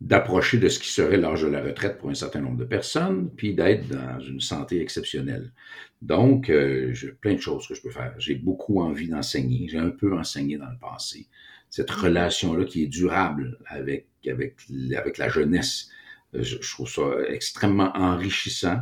[0.00, 3.30] d'approcher de ce qui serait l'âge de la retraite pour un certain nombre de personnes,
[3.34, 5.52] puis d'être dans une santé exceptionnelle.
[6.02, 8.14] Donc, euh, j'ai plein de choses que je peux faire.
[8.18, 9.68] J'ai beaucoup envie d'enseigner.
[9.68, 11.28] J'ai un peu enseigné dans le passé.
[11.70, 14.56] Cette relation-là qui est durable avec, avec,
[14.96, 15.88] avec la jeunesse,
[16.34, 18.80] euh, je, trouve ça extrêmement enrichissant.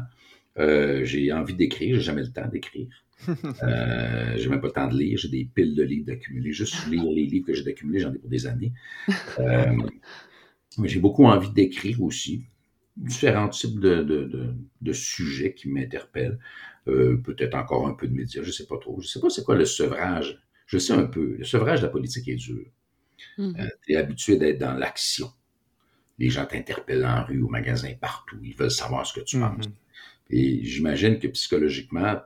[0.59, 2.89] Euh, j'ai envie d'écrire, j'ai jamais le temps d'écrire.
[3.63, 6.53] Euh, j'ai même pas le temps de lire, j'ai des piles de livres d'accumuler.
[6.53, 8.73] Juste lire les livres que j'ai d'accumuler, j'en ai pour des années.
[9.39, 9.73] Euh,
[10.83, 12.45] j'ai beaucoup envie d'écrire aussi.
[12.97, 16.39] Différents types de, de, de, sujets qui m'interpellent.
[16.87, 19.01] Euh, peut-être encore un peu de médias, je sais pas trop.
[19.01, 20.41] Je sais pas c'est quoi le sevrage.
[20.67, 21.37] Je sais un peu.
[21.39, 22.65] Le sevrage de la politique est dur.
[23.39, 23.57] Mm.
[23.59, 25.33] Euh, tu es habitué d'être dans l'action.
[26.19, 28.39] Les gens t'interpellent en rue, au magasin, partout.
[28.43, 29.67] Ils veulent savoir ce que tu penses.
[29.67, 29.73] Mm-hmm.
[30.31, 32.17] Et j'imagine que psychologiquement,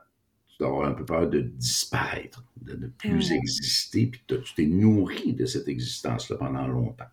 [0.49, 4.65] tu dois avoir un peu peur de disparaître, de ne plus exister, puis tu t'es
[4.65, 7.09] nourri de cette existence-là pendant longtemps.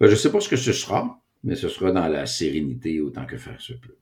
[0.00, 3.00] Ben, je ne sais pas ce que ce sera, mais ce sera dans la sérénité
[3.00, 3.96] autant que faire se peut.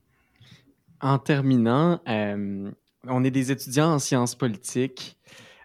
[1.00, 2.70] En terminant, euh,
[3.09, 5.18] on est des étudiants en sciences politiques.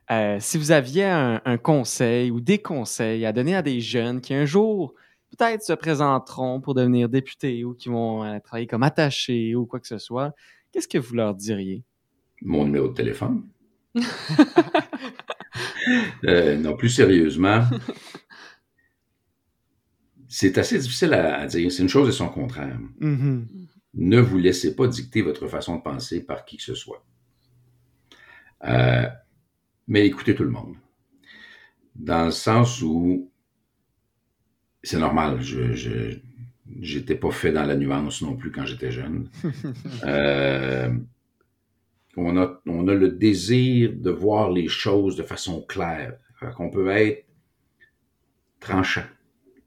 [0.10, 4.34] Euh, si vous aviez un, conseil ou des conseils à donner à des jeunes qui
[4.34, 4.94] un jour
[5.32, 9.80] peut-être se présenteront pour devenir députés ou qui vont euh, travailler comme attachés ou quoi
[9.80, 10.34] que ce soit,
[10.72, 11.84] qu'est-ce que vous leur diriez?
[12.42, 13.44] Mon numéro de téléphone.
[16.24, 17.64] non, plus sérieusement,
[20.28, 21.72] c'est assez difficile à, dire.
[21.72, 22.78] C'est une chose et son contraire.
[23.02, 23.46] Mm-hmm.
[23.96, 27.04] Ne vous laissez pas dicter votre façon de penser par qui que ce soit.
[28.66, 29.08] Euh,
[29.88, 30.76] mais écoutez tout le monde.
[31.96, 33.32] Dans le sens où
[34.84, 36.20] c'est normal, je
[36.66, 39.30] n'étais pas fait dans la nuance non plus quand j'étais jeune.
[40.04, 40.90] Euh,
[42.16, 46.18] on, a, on a le désir de voir les choses de façon claire.
[46.56, 47.26] Qu'on peut être
[48.60, 49.04] tranchant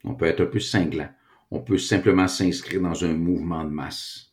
[0.05, 1.11] on peut être un peu cinglant.
[1.51, 4.33] On peut simplement s'inscrire dans un mouvement de masse.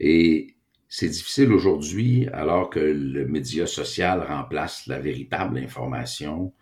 [0.00, 0.56] Et
[0.88, 6.52] c'est difficile aujourd'hui, alors que le média social remplace la véritable information.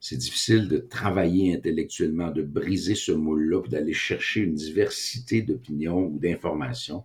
[0.00, 6.18] C'est difficile de travailler intellectuellement, de briser ce moule-là, d'aller chercher une diversité d'opinions ou
[6.18, 7.04] d'informations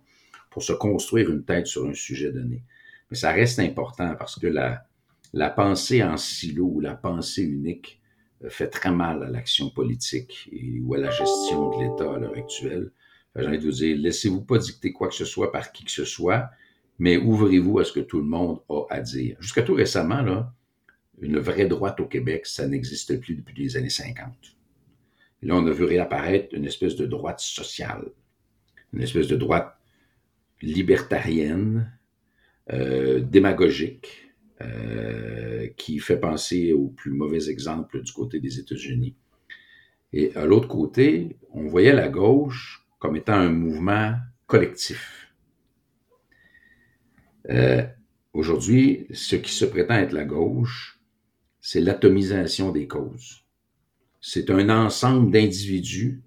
[0.50, 2.64] pour se construire une tête sur un sujet donné.
[3.10, 4.84] Mais ça reste important parce que la,
[5.32, 8.01] la pensée en silo ou la pensée unique
[8.48, 10.50] fait très mal à l'action politique
[10.82, 12.90] ou à la gestion de l'État à l'heure actuelle.
[13.36, 15.90] J'ai envie de vous dire, laissez-vous pas dicter quoi que ce soit par qui que
[15.90, 16.50] ce soit,
[16.98, 19.36] mais ouvrez-vous à ce que tout le monde a à dire.
[19.40, 20.52] Jusqu'à tout récemment, là,
[21.20, 24.32] une vraie droite au Québec, ça n'existe plus depuis les années 50.
[25.42, 28.04] Et là, on a vu réapparaître une espèce de droite sociale,
[28.92, 29.76] une espèce de droite
[30.60, 31.92] libertarienne,
[32.72, 34.31] euh, démagogique,
[34.62, 39.16] euh, qui fait penser au plus mauvais exemple du côté des États-Unis.
[40.12, 44.14] Et à l'autre côté, on voyait la gauche comme étant un mouvement
[44.46, 45.32] collectif.
[47.50, 47.82] Euh,
[48.32, 51.00] aujourd'hui, ce qui se prétend être la gauche,
[51.60, 53.44] c'est l'atomisation des causes.
[54.20, 56.22] C'est un ensemble d'individus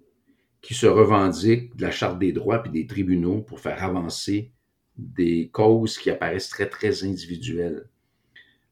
[0.61, 4.51] qui se revendiquent de la Charte des droits et des tribunaux pour faire avancer
[4.97, 7.87] des causes qui apparaissent très, très individuelles.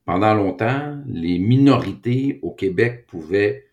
[0.06, 3.68] Pendant longtemps, les minorités au Québec pouvaient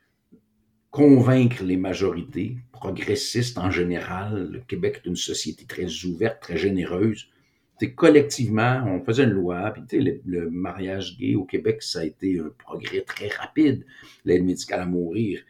[0.90, 4.48] convaincre les majorités progressistes en général.
[4.52, 7.28] Le Québec est une société très ouverte, très généreuse.
[7.76, 12.04] T'sais, collectivement, on faisait une loi, puis le, le mariage gay au Québec, ça a
[12.04, 13.84] été un progrès très rapide.
[14.24, 15.40] L'aide médicale à mourir,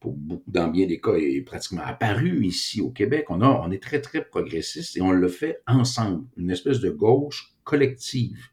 [0.00, 3.26] pour beaucoup, dans bien des cas, est pratiquement apparu ici au Québec.
[3.28, 6.90] On, a, on est très, très progressiste et on le fait ensemble, une espèce de
[6.90, 8.48] gauche collective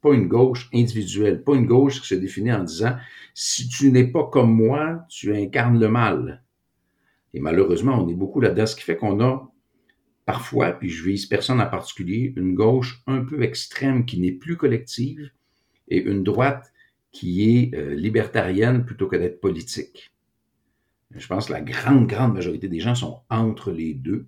[0.00, 2.96] pas une gauche individuelle, pas une gauche qui se définit en disant
[3.34, 6.42] si tu n'es pas comme moi, tu incarnes le mal.
[7.34, 9.50] Et malheureusement, on est beaucoup là-dedans, ce qui fait qu'on a
[10.24, 14.56] parfois, puis je vise personne en particulier, une gauche un peu extrême qui n'est plus
[14.56, 15.30] collective
[15.88, 16.70] et une droite
[17.12, 20.12] qui est euh, libertarienne plutôt que d'être politique.
[21.14, 24.26] Je pense que la grande, grande majorité des gens sont entre les deux,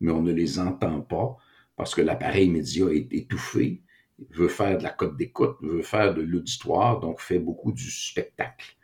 [0.00, 1.36] mais on ne les entend pas
[1.76, 3.82] parce que l'appareil média est étouffé
[4.30, 8.76] veut faire de la cote d'écoute, veut faire de l'auditoire, donc fait beaucoup du spectacle.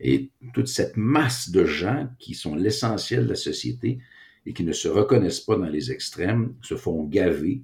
[0.00, 3.98] Et toute cette masse de gens qui sont l'essentiel de la société
[4.46, 7.62] et qui ne se reconnaissent pas dans les extrêmes se font gaver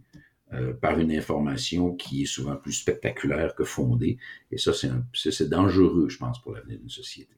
[0.80, 4.18] par une information qui est souvent plus spectaculaire que fondée.
[4.50, 7.34] Et ça, c'est dangereux, je pense, pour l'avenir d'une société.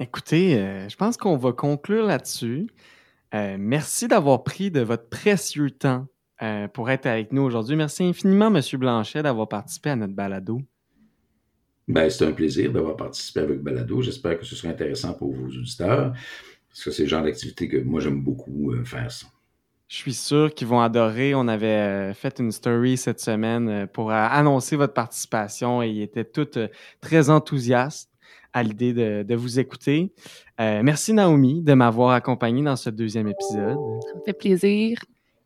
[0.00, 2.68] Écoutez, je pense qu'on va conclure là-dessus.
[3.32, 6.06] merci d'avoir pris de votre précieux temps
[6.72, 7.76] pour être avec nous aujourd'hui.
[7.76, 8.62] Merci infiniment, M.
[8.74, 10.60] Blanchet, d'avoir participé à notre balado.
[11.88, 14.02] Ben, c'est un plaisir d'avoir participé avec Balado.
[14.02, 16.12] J'espère que ce sera intéressant pour vos auditeurs,
[16.68, 19.26] parce que c'est le genre d'activité que moi, j'aime beaucoup euh, faire ça.
[19.88, 21.34] Je suis sûr qu'ils vont adorer.
[21.34, 26.02] On avait euh, fait une story cette semaine euh, pour annoncer votre participation et ils
[26.02, 26.58] étaient tous
[27.00, 28.10] très enthousiastes
[28.52, 30.10] à l'idée de, vous écouter.
[30.58, 33.76] merci Naomi de m'avoir accompagné dans ce deuxième épisode.
[34.02, 34.98] Ça me fait plaisir.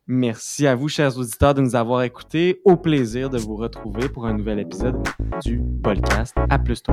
[0.06, 2.60] Merci à vous, chers auditeurs, de nous avoir écoutés.
[2.64, 4.96] Au plaisir de vous retrouver pour un nouvel épisode
[5.44, 6.92] du podcast À plus tout